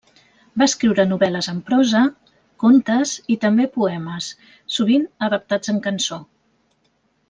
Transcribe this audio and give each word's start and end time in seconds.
Va 0.61 0.67
escriure 0.69 1.03
novel·les 1.09 1.49
en 1.53 1.59
prosa, 1.67 2.01
contes 2.65 3.13
i 3.35 3.37
també 3.47 3.69
poemes, 3.79 4.33
sovint 4.81 5.09
adaptats 5.31 5.77
en 5.77 5.83
cançó. 5.89 6.23